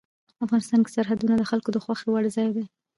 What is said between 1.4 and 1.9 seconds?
خلکو د